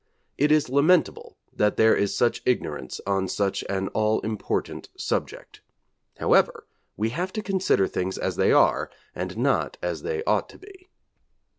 It 0.35 0.51
is 0.51 0.67
lamentable 0.67 1.37
that 1.53 1.77
there 1.77 1.95
is 1.95 2.11
such 2.17 2.41
ignorance 2.43 2.99
on 3.05 3.27
such 3.27 3.63
an 3.69 3.87
all 3.89 4.19
important 4.21 4.89
subject. 4.97 5.61
However, 6.17 6.65
we 6.97 7.09
have 7.11 7.31
to 7.33 7.43
consider 7.43 7.85
things 7.87 8.17
as 8.17 8.35
they 8.35 8.51
are 8.51 8.89
and 9.13 9.37
not 9.37 9.77
as 9.79 10.01
they 10.01 10.23
ought 10.23 10.49
to 10.49 10.57
be. 10.57 10.89